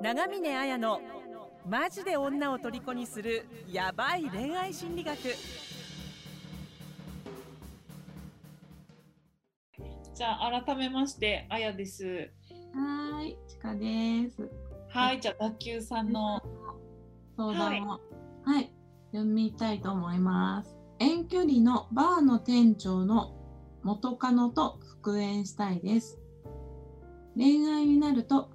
[0.00, 1.00] 長峰綾の
[1.68, 5.18] マジで女を虜にするヤバい恋愛心理学
[10.14, 12.30] じゃあ改めましてあやです。
[12.74, 14.48] はーい、ちかです。
[14.88, 16.40] はい、じゃあ卓球さんの
[17.36, 18.00] 相談を、
[18.44, 18.72] はい、
[19.12, 20.76] 読みたいと思います。
[21.00, 23.34] 遠距離のバーの店長の
[23.82, 26.20] 元カノと復縁したいです。
[27.36, 28.50] 恋愛になると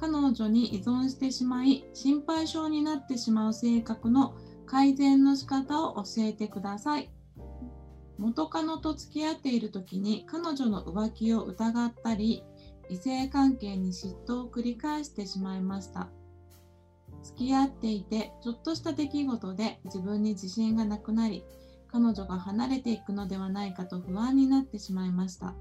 [0.00, 4.34] 彼女に依存してしまい心配性になってしまう性格の
[4.64, 7.10] 改善の仕方を教えてください。
[8.18, 12.42] 元カノと付き合っている時に彼女の浮気を疑ったり
[12.88, 16.08] 異性関係に嫉妬を繰り返してしまいました。
[17.22, 21.44] 付き合っていてちょっとした出来事で自分に自信がなくなり
[21.88, 25.54] 彼女が離れていくのではないかと不安になってしまいました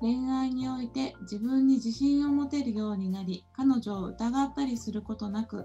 [0.00, 5.64] 恋愛において自分に自信を持てるようになり彼女を疑ったりすることなく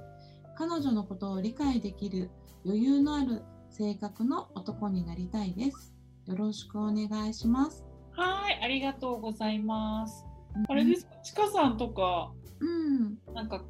[0.58, 2.30] 彼女のことを理解できる
[2.66, 5.94] 余裕のある性格の男になりたいです。
[6.26, 7.84] よろしくお願いします。
[8.12, 10.26] はい、ありがとうございます。
[10.68, 13.18] あれですか、ちかさんとかうん。
[13.34, 13.64] なんか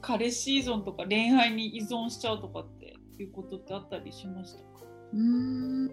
[0.00, 4.64] 彼氏依存とか恋愛に依存しちゃうとかっていうことってあったりしましたか？
[5.12, 5.90] うん。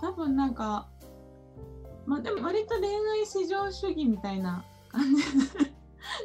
[0.00, 0.88] 多分なんか
[2.06, 5.22] まあでも割と恋愛至上主義みたいな感じ。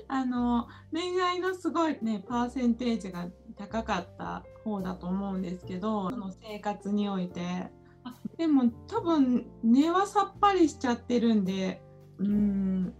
[0.08, 7.72] あの恋愛のすごいねパーセンテージが高かった方だと思うんですけどその生活において。
[8.38, 11.81] でも多分根はさっぱりしちゃってるんで
[12.19, 12.94] うん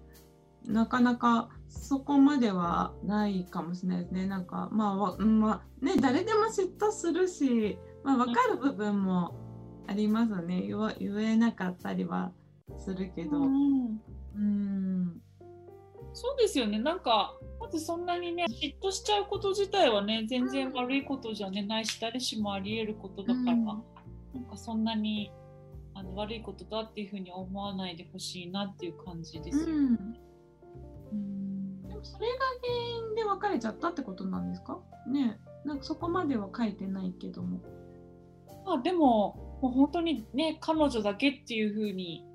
[0.66, 4.26] なかなかそこまではないかもしれないですね。
[4.26, 9.36] なんかまあ、まあ、ね誰でも嫉妬するし、まあ、分かる部分も
[9.88, 10.64] ありますね。
[10.68, 12.32] 言えなかったりは。
[12.80, 13.38] するけど。
[13.38, 14.02] うん
[14.36, 15.22] うん
[16.14, 16.80] そうですよね。
[16.80, 23.74] なんかまずそんなにね嫉妬しちゃうこと自体はね全然悪いことじゃねないし誰しもあり得ることだから、うんな
[24.42, 25.32] んかそんなに
[25.94, 29.72] あの悪いことだっていうふうに思わないでほしいなっていう感じですよね。
[29.72, 29.78] うん
[31.12, 32.34] うんでもそれが
[32.64, 32.74] 原
[33.10, 34.80] 因で別れちゃったってことなんですか？
[35.08, 37.60] ねなんかそこまでは書いてないけども。
[38.66, 42.26] まあでももう本当にね彼女だけっていう風に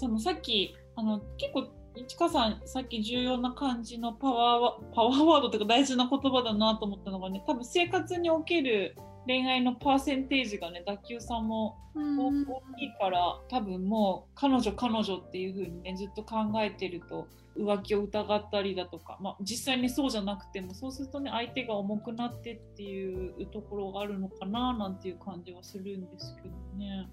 [0.00, 8.96] そのさっきあの結構市川さんさっき重要な感じのパワーワパワーワードというか大事な言葉だなと思ったのがね多分生活における
[9.26, 12.46] 恋愛のパーセンテージがね脱臼さんも大うん
[12.78, 17.28] きいから多分もう彼女彼女っていう風にねずっと考えてると
[17.58, 27.06] 浮気を疑ったりだとか、まあ、実際にそうじゃなくてもそうするとね相手が重くなってっていうところがあるのかななんていう感じはするんですけどね。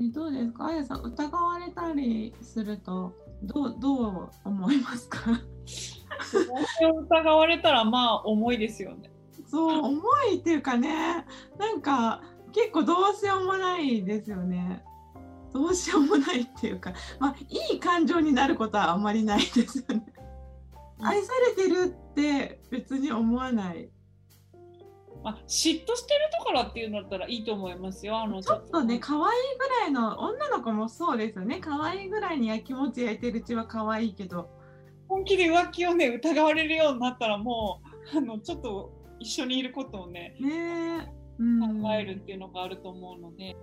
[0.00, 0.66] えどうですか？
[0.66, 3.12] あやさん疑われたりすると
[3.42, 5.40] どうどう思いますか？
[7.10, 9.10] 疑われたらまあ重いですよね。
[9.46, 10.02] そう重
[10.32, 11.24] いっていうかね
[11.58, 12.22] なんか
[12.52, 14.84] 結構どうしようもないですよね。
[15.52, 20.06] どうしようもないっていうかまあいい感情になることはあんまりないですよね。
[21.02, 23.88] 愛されてるって別に思わない
[25.22, 28.18] まあ、嫉妬してるところっていうんだったらいいと思いますよ。
[28.18, 29.22] あのちょっとね可愛い
[29.58, 31.58] ぐらいの女の子もそうですよね。
[31.60, 34.48] 可愛いぐらいにやきもち焼いてるうちは可愛いけど。
[35.08, 37.80] 本気で浮気をね疑われるようになったらも
[38.14, 40.50] うあのちょっと一緒にいることをねね
[41.04, 41.08] え、
[41.40, 43.56] うん、考えるっていうのがあると思うので、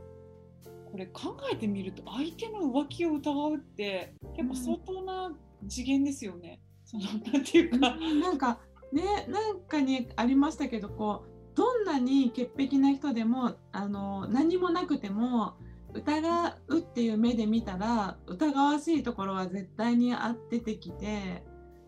[0.92, 5.32] これ考えてみると相手の浮気を疑うって結構相当な
[5.70, 6.60] 次元ですよね。
[6.84, 8.20] そのなんていうか、うん。
[8.20, 8.60] なんか
[8.92, 15.56] ねなんかにありましたけどこうどんなに潔癖な人でもあの何もなくても
[15.92, 21.44] 疑うっていう目で見たら疑わしいところは絶対にあ出てきて、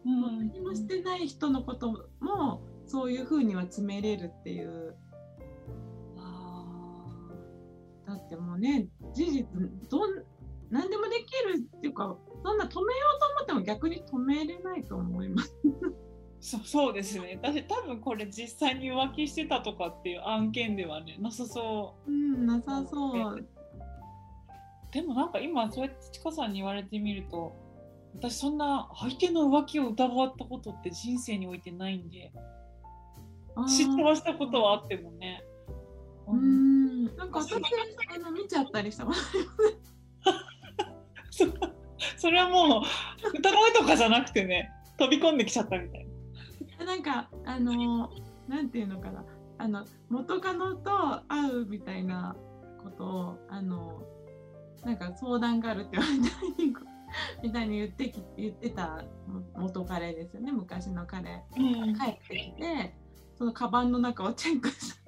[0.06, 0.50] うん。
[0.50, 4.96] 何もしてない人のこともそういうふうには詰めれるっていう。
[6.18, 6.66] あ
[8.08, 9.46] だってもうね事実
[9.92, 10.24] どん
[10.72, 12.80] 何でもできるっていうかそんな止めよ
[13.18, 15.56] うと思っても逆に止めれないと思います。
[16.40, 17.40] ーそそうですね。
[17.42, 22.12] 私多分これ実際に浮気してたとかっていう案件ではねなさそう。
[22.12, 23.46] うん、なさそう。
[24.92, 27.56] でもなんか今そうやってちかさんに言われてみると
[28.16, 32.32] 私そんな相手の浮気を疑ったことって人生においてないんで
[33.68, 35.44] 知ってはしたことはあってもね。
[36.28, 37.58] うーん、なんか私あ
[38.20, 39.18] の見ちゃったりしたこと
[41.32, 41.46] そ
[42.18, 46.09] それはもう疑いとかじゃなくてね飛び込んできちゃったみたい
[46.86, 46.96] な。
[46.96, 48.10] んかあの
[48.48, 49.26] なんていうのかな。
[49.58, 50.90] あの元カノと
[51.28, 52.36] 会うみたいな
[52.82, 54.02] ことをあの
[54.86, 56.26] なんか相談があるって言われた
[56.62, 56.74] り
[57.44, 59.04] みたいに言ってき言ってた
[59.56, 60.52] 元彼ですよね。
[60.52, 61.44] 昔の彼。
[61.58, 61.96] うん。
[61.96, 62.96] 帰ってきて
[63.36, 65.00] そのカバンの中をチェックした。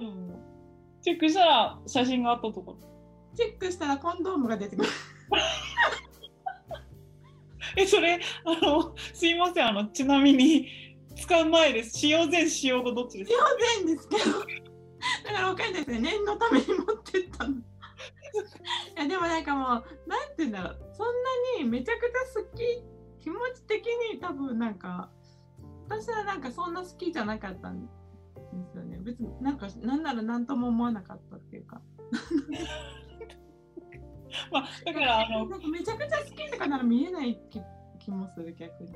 [0.00, 0.04] う。
[0.04, 0.34] ん
[1.02, 2.78] チェックしたら写真があったところ。
[3.34, 4.88] チェックしたらコンドームが出てくる
[7.76, 10.68] え、それ、あの、すいません、あの、ちなみに、
[11.16, 11.98] 使う前です。
[11.98, 13.44] 使用前、使用後、どっちですか？
[13.44, 14.24] 当然ですけど
[15.24, 17.54] だからおかしいですね念のために持ってったの。
[17.56, 17.62] い
[18.96, 19.86] やでもなんかもうなんて
[20.38, 20.78] 言うんだろう。
[20.94, 21.12] そんな
[21.64, 22.84] にめちゃくちゃ好き
[23.24, 25.10] 気持ち的に多分なんか
[25.88, 27.90] 私はなんかそんな好きじゃなかったんで
[28.70, 28.98] すよね。
[29.02, 31.80] 別になんかなんなら何とも思わなかったっていうか。
[34.52, 36.18] まあ、だから、あの、めちゃくちゃ
[36.60, 37.60] かなら見えない気
[37.98, 38.92] 気もする逆に。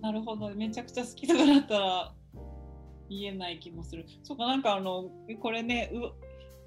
[0.00, 2.14] なるほど、めちゃくちゃ好きとかだったら、
[3.10, 4.06] 言えない気もする。
[4.22, 5.10] そうか、なんかあの、
[5.40, 6.12] これね、う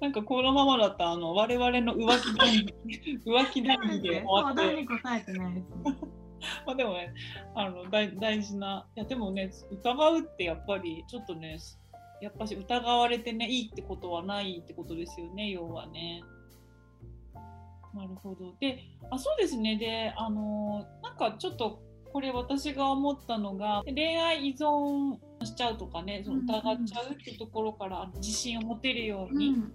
[0.00, 2.74] なんかこのままだったら、あの、我々の浮気談義
[3.26, 4.86] 浮気談義で終わって。
[4.86, 5.94] 答えてないですね。
[6.66, 7.12] まあでもね、
[7.54, 11.58] あの大大事な、いやでもね、疑うってやっぱりちょっとね、
[12.20, 16.22] やっぱし疑われてね、いいってことはないってことですよね、要はね。
[17.94, 18.54] なるほど。
[18.60, 18.80] で、
[19.10, 19.76] あ、そうですね。
[19.76, 21.82] で、あの、なんかちょっと
[22.12, 29.72] これ私が思ったのが、恋愛依存しちゃうとかね、その疑っちゃうっていうところから自信を持てるようにうん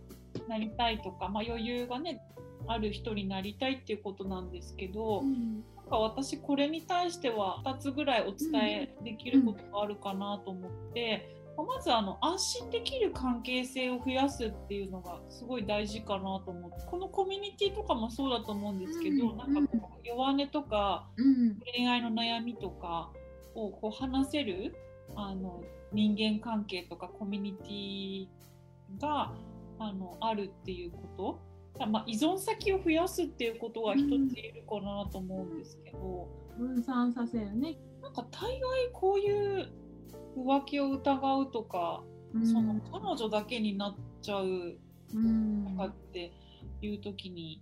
[0.47, 2.21] なりたいとか、まあ余裕がね、
[2.67, 19.37] ある人になりたいっていうことなんですけど、うんなんか私これに対しては2つぐらいお伝えできることがあるかなと思って、まずあの安心できる関係性を増やすっていうのがすごい大事かなと思ってこのコミュニティとかもそうだと思うんですけど、うん。
[19.37, 21.59] なんかこう弱音とかうん。
[21.73, 23.11] 恋愛の悩みとか
[23.55, 24.75] をこう話せる
[25.15, 25.61] あの
[25.91, 29.33] 人間関係とかコミュニティが
[29.79, 31.49] あのあるっていうこと。
[31.87, 36.27] まあ、依存先を増やすっていうことが一ついるかなと思うんですけど、
[36.57, 37.77] 分散させるね。
[38.01, 39.69] なんか大概こういう
[40.45, 42.03] 浮気を疑うとか、
[42.43, 44.77] その彼女だけになっちゃう
[45.13, 45.65] うん。
[45.77, 46.31] とかって
[46.81, 47.61] いう時に、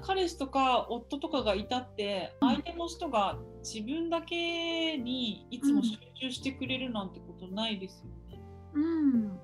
[0.00, 8.42] 彼氏とか夫とかがいたって相手の人が自分だけにいつも集中してくれるなんてことないですよね。
[8.74, 9.38] うん。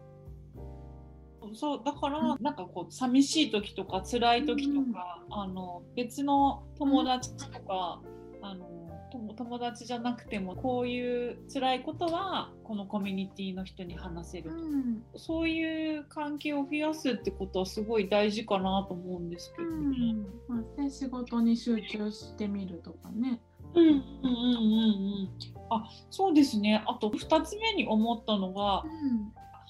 [1.55, 8.03] そうだからなんかこう寂しい時とか辛い時とか、あの別の友達とか、
[8.43, 8.69] あの
[9.11, 20.15] 友友達じゃなくてもこういう辛いことはこのコミュニティの人に話せるうんそういう関係を増やすってことはすごい大事かなと思うんですけどね。
[20.49, 23.41] まあ、で仕事に集中してみるとかね。
[23.75, 25.31] うんうんうんうんうん。
[25.71, 26.83] あそうですね。
[26.87, 28.85] あと2つ目に思ったのが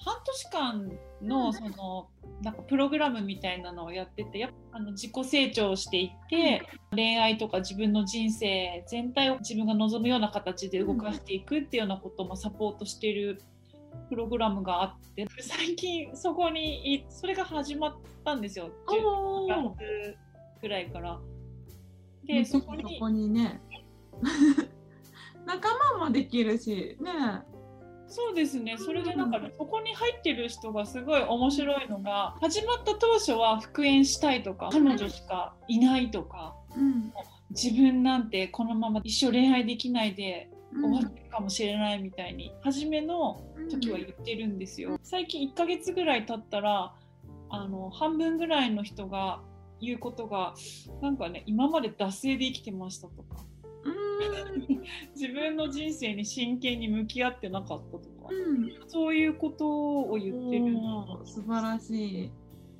[0.05, 0.91] 半年間
[1.21, 2.09] のその
[2.41, 6.61] なんかプログラムみたいなのをやっててやっぱあの自己成長していって
[6.91, 13.41] 恋愛とか自分の人生全体を自分が望むような形で動かしていくっていうようなこともサポートしている
[14.09, 18.71] プログラムがあって最近そこにいそれが始まったんですよ。
[18.87, 20.17] 10月
[20.61, 21.19] ぐらいから。
[22.23, 22.75] でそこ
[23.09, 23.61] にね。
[25.45, 27.11] 仲間もできるしね。
[28.09, 28.75] そうですね。
[28.77, 37.13] それでなんか、ね、そこに入ってる人がすごい面白いのが、始まった当初は復縁したいとか、彼女しかいないとか、うん。
[37.51, 40.93] 自分なんてこのまま一生恋愛できないでうん。
[40.93, 44.99] 終わってるかもしれないみたいに、初めの時は言ってるんですよ。
[45.03, 46.95] 最近1ヶ月ぐらい経ったら、
[47.51, 49.41] あの、半分ぐらいの人が
[49.79, 50.55] 言うことが、
[51.01, 53.48] なんかね、今まで惰性で生きてましたとか、うん
[55.15, 58.69] 自分の人生に真剣に向き合ってなかったとか、うん。
[58.87, 60.75] そういうことを言ってる。
[61.25, 62.31] 素晴らしい。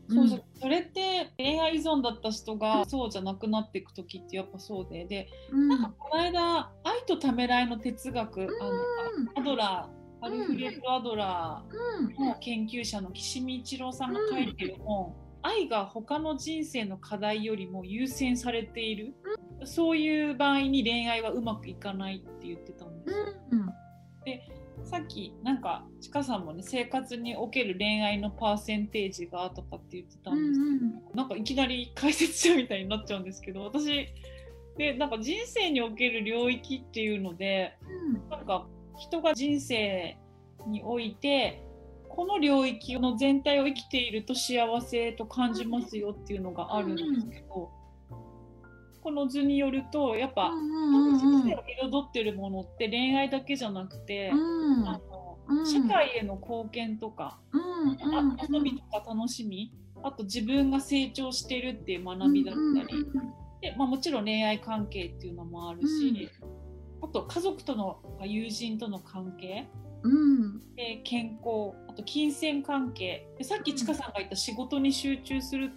[0.10, 0.44] そうそう。
[0.60, 5.06] それって恋愛依存だった人がそうじゃなくなっていく時ってやっぱそうで。
[5.06, 5.68] でうん。
[5.70, 12.08] なんかこの間「愛とためらいの哲学」あのアドラーアルフレッド・アドラうん。
[12.08, 19.16] ーの研究者の岸見一郎さんが書いてる本「愛が他の人生の課題よりも優先されている」
[19.66, 23.26] そういう場合に恋愛はうまくいかないって言ってたんですよ。
[23.52, 23.70] うん。
[24.86, 34.08] さっきなんかちかさんもね生活における恋愛のパーセンテージがとかって言ってたんですけど、なんかいきなり解説者みたいになっちゃうんですけど私
[34.78, 37.78] でなんか人生における領域っていうので
[38.30, 40.18] なんか人が人生
[40.66, 41.62] において
[42.08, 47.70] この領域の全体を生きていると幸せと感じますよっていうのがあるんですけど、
[49.10, 54.88] この図によるとやっぱ、人生を彩ってるものって恋愛だけじゃなくて、うん。
[54.88, 55.66] あのうん。
[55.66, 57.60] 社会への貢献とか、うん
[57.92, 59.74] 遊びとか楽しみ
[60.04, 63.06] あと自分が成長してるっていう学びだったり、
[63.62, 66.30] でまあ、もちろん恋愛関係っていうのもあるし、
[67.02, 69.68] あと家族との友人との関係。
[70.04, 70.60] うん。
[70.76, 73.28] で健康あと金銭関係。
[73.40, 75.70] でさっきちかさんが言った仕事に集中する、う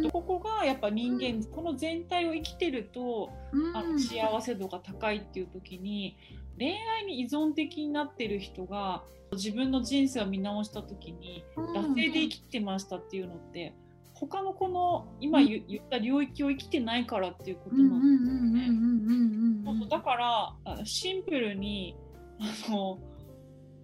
[0.00, 0.10] ん。
[0.10, 3.76] ここがやっぱ人間、この全体を生きてるとうん。
[3.76, 6.16] あの幸せ度が高いっていう時に
[6.58, 13.74] 恋愛に依存的になってる人が自分の人生を見直した時に惰性で生きてましたっていうのって
[14.14, 19.88] 他のこの今言言った領域を生きてないからっていうことなんですよね。
[19.88, 21.96] だからあシンプルに
[22.40, 22.98] あの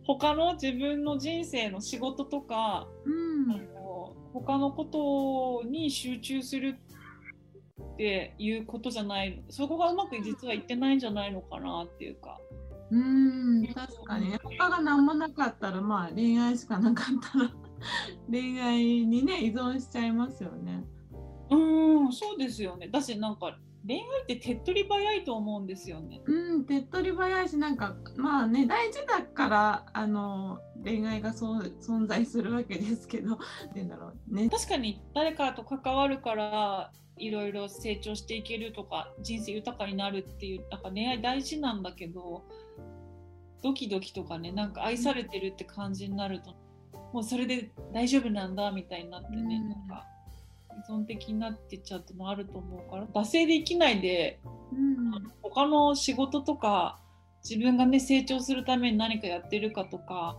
[0.05, 3.69] 他の自分の人生の仕事とか、うん
[4.33, 4.85] 他のこ
[5.63, 6.79] とに集中する
[7.95, 12.39] っていうことじゃないそこがうまく実はいってないんじゃないのかなっていうか。
[12.91, 17.51] うん確かにね他が何もなかったらまあ恋愛しかなかったら
[18.31, 20.85] 恋愛にね依存しちゃいますよね。
[21.51, 26.21] うーんそうですよねだしなんか恋愛って手っ取り早いと思うんですよね。
[26.25, 33.45] うん手っ取り早いしなんかまあね大事だからあの恋愛がそう存在するわけですけどって
[33.77, 34.49] 言うんだろうね。
[34.49, 42.45] 確かに誰かと関わるからいろいろ成長していけるとか人生豊かになるっていうなんか恋愛大事なんだけど
[43.63, 46.55] ドキドキとかねなんか愛されてるって感じになると
[47.13, 50.07] もうそれで大丈夫なんだみたいになってね、うんなんか
[50.79, 54.41] 依存的になってっちゃうってのあると思うから惰性で生きないで
[54.73, 55.13] うん。
[55.43, 56.99] 他の仕事とか
[57.49, 60.39] 自分がね成長するために何かやってるかとか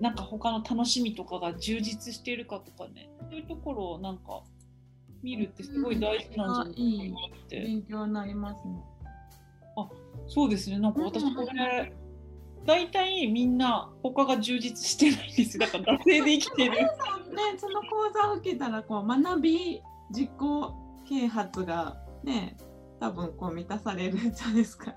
[0.00, 4.42] なんか他の楽しみとかが充実しているかとかねそういうところをなんか
[5.22, 8.74] 見るってすごい大事なんじゃないかなって、勉強になりますね。
[10.28, 10.78] そうですね。
[10.78, 11.92] なんか私これ
[12.64, 15.58] 大体みんな他が充実してないんです。
[15.58, 16.72] よだから惰性で生きてる。
[16.72, 16.88] ね
[17.58, 20.74] その講座を受けたらこう学び実行
[21.08, 22.56] 啓発がね
[23.00, 24.94] 多分こう満たされるじゃないですか。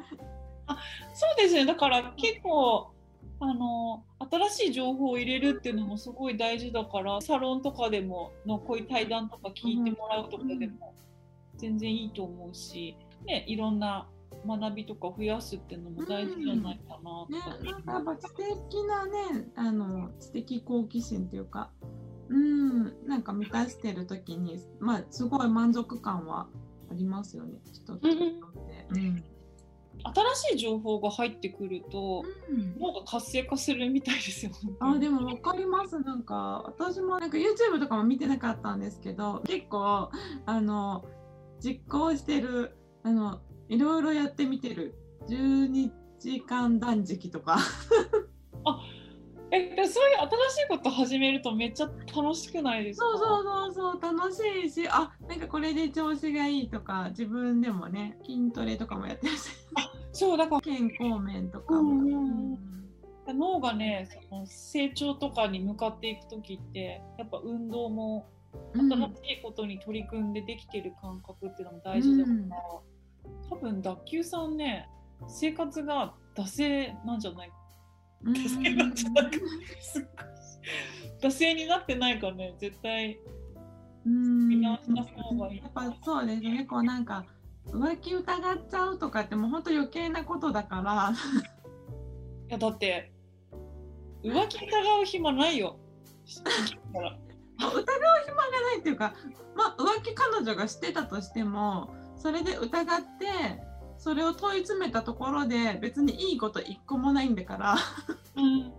[1.13, 2.91] そうですねだから結構
[3.39, 4.03] あの
[4.49, 10.93] 新しい情報を入れるっていうのもすごい大事だからサロンとかでものこういう対談とか聞いてもらうとかでも
[11.55, 14.07] 全然いいと思うし、ね、いろんな
[14.45, 18.47] 学びとか増やすっていうのも大事じゃないかなねと、なんかやっぱ知的
[18.87, 21.71] なねあの知的好奇心っていうか
[22.29, 26.47] うんなんか満たしてる時にまあすごい満足感は
[26.91, 28.07] ありますよね人って。
[28.09, 29.23] うん。
[30.03, 32.75] 新しい情報が入ってくるとうん。
[32.79, 34.51] 脳が活性化するみたいですよ。
[34.79, 35.99] あでも分かります。
[35.99, 40.11] なんか私もなんか YouTube とかも見てなかったんですけど結構
[40.45, 41.05] あの
[41.59, 44.95] 実行してるあのいろいろやってみてる。
[45.27, 47.57] 12時間断食とか。
[49.49, 53.05] えでそういう新しいこと始めるとめっちゃ楽しくないですか？
[53.05, 59.49] そうそうそうそう楽しいしあなんかこれで調子がいいとか自分でもね筋トレとかもやってるし
[60.11, 60.61] そうだから。
[60.61, 61.79] 健康面とかも。
[61.79, 62.53] うんうん。
[63.29, 63.39] うん。
[63.39, 68.27] 脳がねその成長とかに向かっていく時ってやっぱ運動も
[68.73, 68.91] うん。
[68.91, 72.49] 新しいことに取り組んでできてる感覚っていうのも大事だから、うん
[73.49, 74.89] 多分脱臼さんね
[75.27, 77.51] 生活が惰性なんじゃない
[78.23, 78.95] 惰性なん。
[78.95, 79.29] じゃな
[81.21, 83.19] 惰性になってないかね絶対。
[84.05, 84.47] うん。
[84.49, 85.57] 見直しな方がいい。
[85.57, 86.65] やっぱそうですね。
[86.69, 87.25] こうなんか
[87.67, 91.13] 浮気疑っちゃうとかってもう本当余計なことだから。
[92.49, 93.11] いやだって
[94.23, 95.77] 浮気疑う暇ないよ。
[97.59, 97.83] 疑う
[98.25, 99.13] 暇がないっていうか、
[99.55, 103.61] まあ、浮気彼女がしてたとしてもそれで疑って
[103.97, 107.75] それを問い詰めたところで別にいいこと一個もないんだから。
[108.35, 108.57] うん。
[108.57, 108.73] い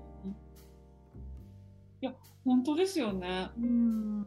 [2.00, 2.12] や
[2.44, 3.50] 本当ですよね。
[3.58, 4.26] うん。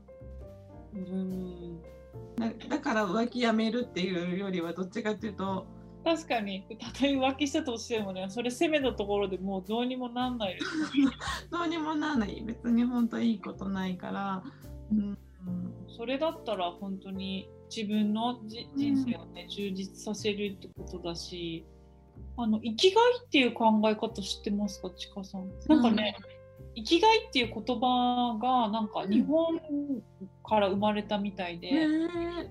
[0.93, 1.81] うん
[2.35, 5.65] だだから浮気やめるっていうよりはどっちかっていうと
[6.03, 6.65] 確かに。
[6.79, 10.67] たとえ浮気したとしてもねそれ責めたところでもうどうにもなんないです。
[11.51, 12.43] どうにもならない。
[12.45, 14.43] 別に本当いいことないから。
[14.91, 15.17] うん。
[15.87, 21.65] それだったら本当に自分のじ人生をね、充実させるってことだし
[22.37, 24.89] あの生きがいっていう考え方知ってますか？
[24.91, 25.49] ちかさん。
[25.67, 26.15] なんかね、
[26.75, 29.59] 生きがいっていう言葉がなんか日本
[30.43, 32.49] から生まれたみたいで、へえ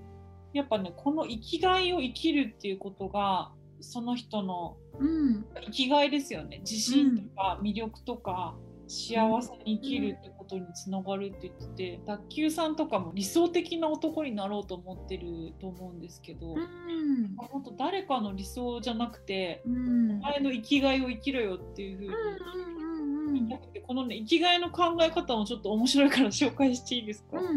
[0.53, 5.45] やっぱねこの生きがいを生きるっていうことがその人のうん。
[5.65, 6.59] 生きがいですよね。
[6.59, 8.55] 自信とか魅力とか
[8.87, 17.35] 幸せに生きるってことにつながるって言ってて脱臼さんとかも理想的な男になろうと思ってると思うんですけど、うん。
[17.37, 20.11] 本当誰かの理想じゃなくてうん。
[20.19, 27.55] お前の生きがいを生きろよっていうふうにこのね生きがいの考え方もちょっと面白いから紹介していいですか、うんうん。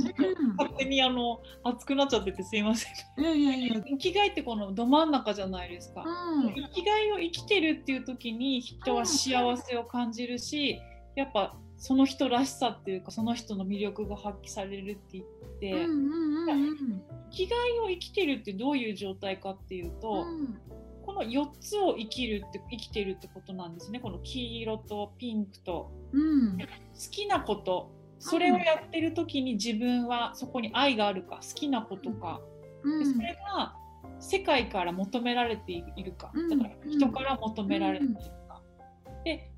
[0.56, 2.92] 勝手にあの熱くなっちゃっててすいません。
[3.16, 6.54] 生きがいってこのど真ん中じゃないですか、うん。
[6.54, 10.80] 生きがいを生きてるっていう時に人は幸せを感じるし
[11.16, 15.24] やっぱその人らしさっていうかその人の魅力が発揮されるって言っ
[15.60, 16.04] て、うんう
[16.46, 17.02] んうん
[17.34, 20.58] 生きがいを生きてるってどういう状態かっていうと、うん。
[21.04, 23.98] この4つを生きるって生きてるってことなんですね。
[23.98, 26.58] この黄色とピンクとうん。
[26.58, 26.64] 好
[27.10, 27.90] きなこと。
[28.20, 32.40] それをやってる時に自分はそこに愛があるか好きなことか、
[32.84, 32.98] うん。
[33.00, 33.74] でそれが
[34.20, 36.48] 世界から求められているか、うん。
[36.48, 38.14] だから人から求められている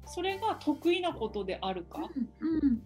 [0.06, 1.98] それが得意なことであるか、
[2.40, 2.82] うん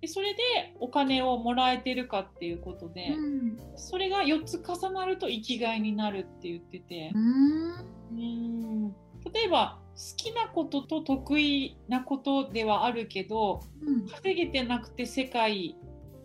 [0.00, 0.40] でそれで
[0.80, 3.58] お金をもらえてるかっていうことで、うん。
[3.76, 7.72] それが4つ重なると生きがいになるって言ってて、うん。
[8.12, 8.88] うん。
[9.32, 14.08] 例えば好きなことと得意なことではあるけどうん。
[14.08, 15.76] 稼げてなくて世界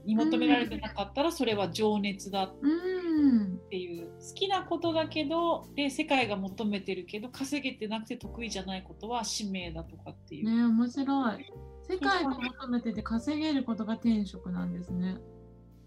[0.06, 10.46] に求められてなかったらそれは情熱だっうんていう好きなことだけどで世界が求めてるけど稼げてなくて得意じゃないことは使命だとかっていう。
[10.46, 11.54] ね面白い。
[11.88, 15.18] 世界が求めてて稼げることが転職なんですね。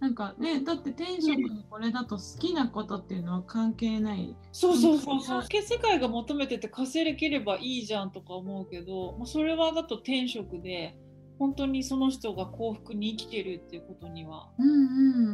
[0.00, 4.36] なんかね、だって転職にこれだと好きなことっていうのは関係ない。
[4.52, 5.42] そうそうそうそう。
[5.42, 10.96] 世界が求めてて稼げればいいじゃんとか思うけど、まあ、それはだと転職で
[11.38, 14.72] 本当にその人が幸福に生きてるっていうことにはうんう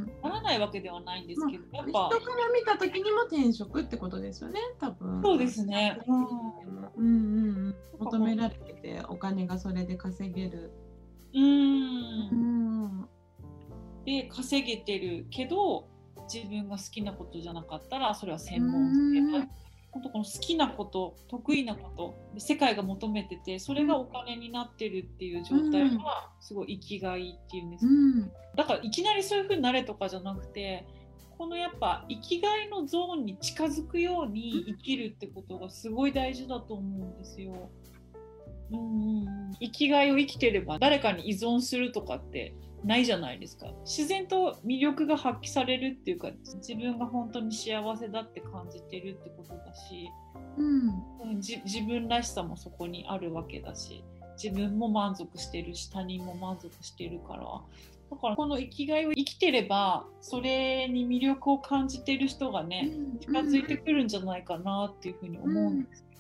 [0.00, 0.06] ん。
[0.23, 2.20] ならないわけではないんですけど、やっ人ぱから
[2.52, 5.23] 見た時にも転職ってことですよね、多分。
[5.23, 5.99] そうですね。
[6.06, 6.28] うんうん
[6.96, 7.06] うん
[7.66, 7.75] うん。
[7.99, 10.73] 求められててお金がそれで稼げる。
[11.34, 13.08] ううんん。
[14.04, 15.88] で稼げてるけど
[16.32, 19.49] 自分が好きなことじゃなかったらそれは専門性うん
[19.95, 28.33] 本当この好きなこと得意なことで世界が求めててそれがお金になってるっていう状態がすごい生きがいっていうんですうかん。
[28.57, 30.85] だからいきなりそういう風になれとかじゃなくて
[31.39, 37.71] このやっぱ生きがいのゾーンに近づくように生きるってことがすごい大事だと思うんですよ。
[38.73, 50.10] うん、生きがいを生きてれば誰かに依存するとかってないじゃないですか自然と魅力が発揮されるっていうか自分が本当に幸せだって感じてるってことだし、
[50.58, 51.36] うん。
[51.36, 54.04] 自分らしさもそこにあるわけだし
[54.42, 57.42] 自分も満足してるし他人も満足してるから
[58.10, 66.14] だからこの生きがいを生きてればそれに魅力を感じてる人がね近づいてくるんじゃないかなっていうふうに思うんですけどね。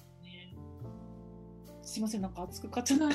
[1.84, 3.06] すいませんなんか熱くかっちゃった。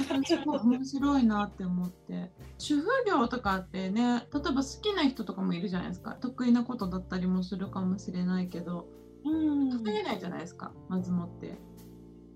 [0.63, 2.31] 面白いなって思って。
[2.57, 6.13] 主婦業とかってね例えば好きな人とかもいるじゃないですか。
[6.13, 8.87] 得意なことだったりもするかもしれないけど。
[9.25, 9.71] うん。
[9.71, 11.57] 稼げないじゃないですかまずもって。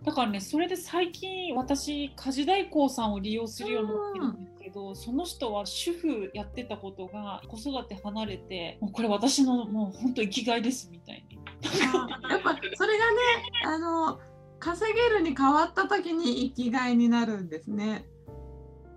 [0.04, 11.38] だからねそれで最近私家事代行さんを利用するようになってるんですけど、その人は主婦やってたことが子育て離れてもうこれ私のもう本当生きがいですみたいに。
[12.30, 13.17] やっぱそれがね
[13.65, 14.19] あの
[14.63, 18.06] 稼げるに変わった時に生きがいになるんですね。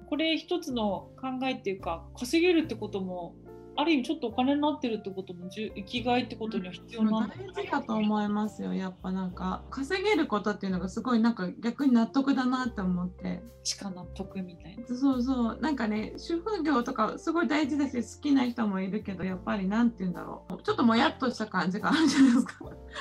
[0.08, 3.34] これ一つの考えっていうか稼げるってことも
[3.76, 7.34] ある意味ちょっとお金になってるってことも生きがいってことには必要なんだ。
[7.36, 13.42] 大事だと思いますよやっぱなんか稼げることっていうのがすごいなんか逆に納得だなって思って。
[13.66, 14.86] しか納得みたいな。
[14.96, 15.58] そうそう。
[15.60, 20.62] なんかね主婦業とかすごい大事だし好きな人もいるけどやっぱりなんて言うんだろう。
[20.62, 22.54] ちょっともやっとした感じがあるじゃないですか。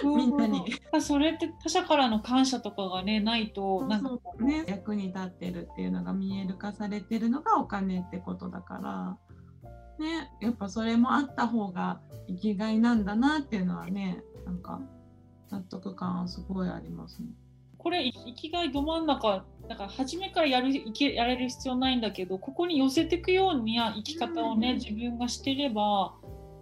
[0.04, 0.66] みんなに。
[0.92, 4.10] うんそれって他者からの感謝とかがねないとなんか
[4.40, 4.64] ね。
[4.68, 9.18] 役に立ってるっていうのが見える化されてるのがお金ってことだから
[10.00, 14.82] ねやっぱそれもあった方が生きがいなんだなっていうのはねなんか
[15.52, 17.28] 納得感はすごいありますね。
[17.78, 26.14] これ生きがいど真ん中だから初めからやるいけやれる必要ないんだけどここに寄せていくような生き方をね、うん自分がしてれば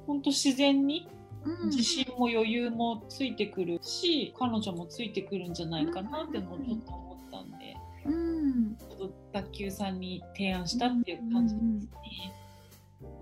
[0.06, 1.08] 本当自然に
[1.46, 12.43] うん自信も余裕もついてくるし、彼女もついてくるんじゃないかなってのをちょっと思ったんで、うんちょっと卓球さんに提案したっていう感じですね。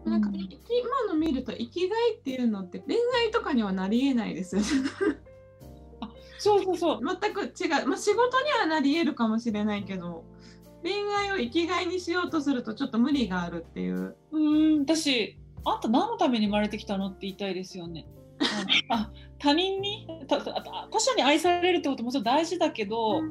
[0.05, 0.49] なんかうん今
[1.07, 4.67] の見ると生きがいっていうのって恋愛とかにはなりえないですよね。
[6.37, 10.25] そうそうそう全く違う、まあ、仕事にはなり得るかもしれないけど
[10.81, 14.15] 恋愛を生きがいにしようとするとちょっと無理があるっていう。
[14.31, 18.07] うーん私あんた何のために生まれてきたのって言いたいですよね。
[18.39, 20.07] うんあ他人に？
[20.27, 23.21] 他者に愛されるってこともちろん大事だけど、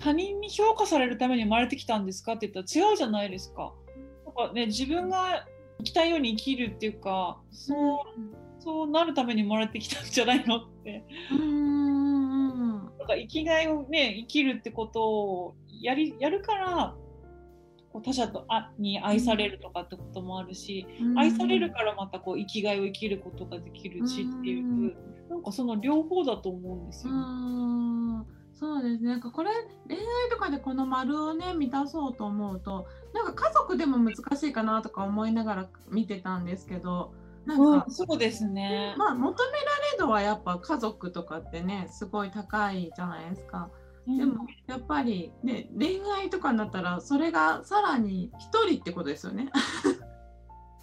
[0.00, 3.74] 他人に評価されるために生まれてきたんですかって言ったら違うじゃないですか。
[4.26, 5.46] なんかね、自分が
[5.82, 7.98] 生きたいように生きるっていうかそう
[8.60, 11.04] そうなるために生まれてきたんじゃないのって。
[11.32, 11.72] うんうんうん
[13.02, 16.94] なんか生きがいをね生きるってことをやりやるから
[17.92, 21.18] こう他者とあに愛されるとかってこともあるし、うん。
[21.18, 24.96] 愛されるからまたこう生きがいを生きることができるしっていう、うん。
[25.28, 27.16] なんかその両方だと思うんですうよ。
[27.16, 28.26] ん
[28.62, 29.50] そうですねなんかこれ
[29.88, 37.12] 恋愛とかでこの丸をね満たそうと思うとなんか家族でも難しいかなとか思いながら見てたんですけど
[37.44, 38.94] なんか、うん、そうですね。
[38.96, 43.68] まあ求められ度はやっぱ家族とかってねすごい高いじゃないですか。
[44.06, 49.50] でもやっぱりね恋愛とかになったらそれがさらに一人ってことですよね。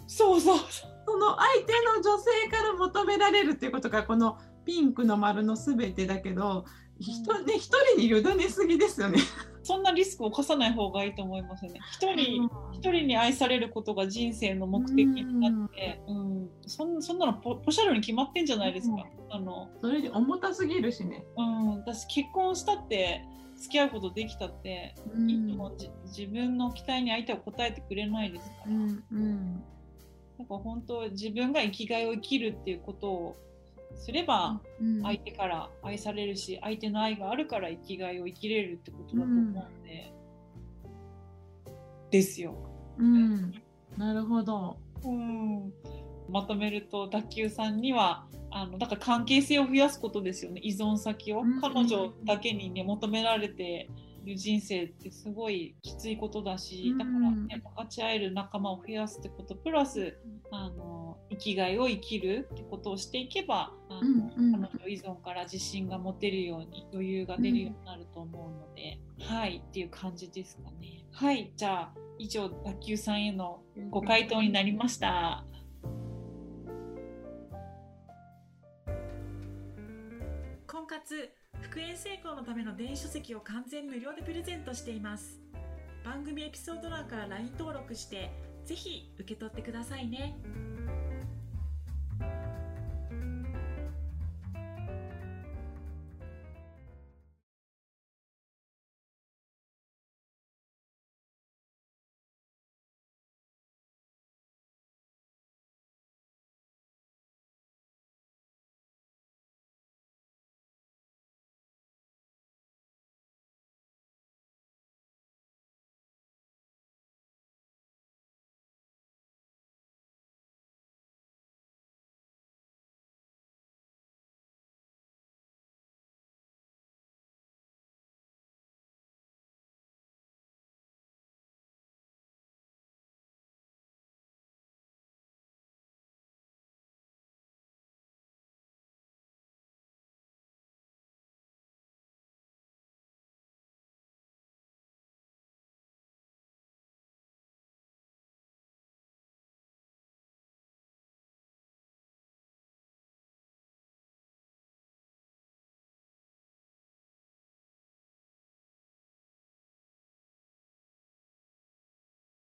[0.06, 0.58] そうそう
[1.06, 9.18] その相手の女性から求められるっていうことがこのピンクの丸の全てだけど一人,、ね、一人に委ねすぎですよね。
[9.62, 11.80] そんなリスクを犯さない方がいいと思いますよね。
[11.92, 19.06] 一人、一人に愛されることが人生の目的になって、うん、そんそんなのポポシャルに決まってんじゃないですか。
[19.30, 21.24] あの、それで重たすぎるしね。
[21.36, 23.22] うん、私結婚したって
[23.56, 25.30] 付き合うことできたって、うん
[26.06, 28.72] 自分の期待に相手は応えてくれないですから。
[28.72, 29.62] うんうん
[30.38, 33.36] なんか本当自分が生きがいを生きるっていうことを
[33.94, 35.02] すれば、うん。
[35.02, 40.12] 相手から愛されるし相手の愛があるから生きがいを生きれるってことだと思うんで、
[42.10, 42.54] ですよ。
[42.98, 43.52] うん。
[43.96, 44.76] なるほど。
[45.04, 45.72] うん、
[46.28, 50.60] まとめると脱臼さんにはあのだから関係性を増やすことですよね。
[50.62, 51.60] 依存先を、うん。
[51.60, 60.16] 彼女だけにね求められている人生ってすごいきついことだし、だからね分かち合える仲間を増やすってことプラス
[60.50, 64.04] あの生きがいを生きるってことをしていけばあの、う
[64.40, 71.04] んうん彼女依存から自信が持てるように余裕が出るようになると思うので、はいっていう感じですかね。
[71.12, 75.44] はいじゃあ以上脱臼さんへのご回答になりました。
[80.66, 81.30] 婚活
[81.62, 85.40] 復縁成功のための電子書籍を完全無料でプレゼントしています。
[86.04, 88.30] 番組エピソード欄から LINE 登録して
[88.64, 90.34] ぜひ受け取ってくださいね。